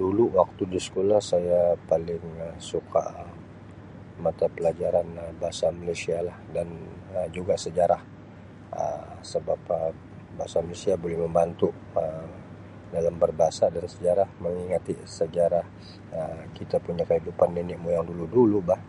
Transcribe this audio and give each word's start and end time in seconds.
Dulu 0.00 0.24
waktu 0.38 0.62
di 0.72 0.80
sekolah 0.86 1.20
saya 1.30 1.60
paling 1.88 2.22
Um 2.44 2.56
suka 2.70 3.04
mata 4.24 4.46
pelajaran 4.56 5.06
Um 5.22 5.34
bahasa 5.42 5.66
Malaysia 5.80 6.16
lah 6.28 6.36
dan 6.54 6.68
Um 7.16 7.28
juga 7.36 7.54
Um 7.58 7.62
sejarah 7.64 8.02
Um 8.80 9.04
sebab 9.32 9.58
Um 9.76 9.94
bahasa 10.38 10.58
Malaysia 10.66 10.92
boleh 11.02 11.18
membantu 11.24 11.68
Um 12.02 12.28
dalam 12.96 13.14
berbahasa 13.22 13.64
dan 13.76 13.86
sejarah 13.94 14.28
mengingati 14.42 14.94
sejarah 15.20 15.66
Um 16.16 16.38
kita 16.56 16.76
punya 16.86 17.04
kehidupan 17.10 17.48
nenek 17.56 17.76
moyang 17.84 18.06
dulu-dulu 18.10 18.58
bah. 18.68 18.80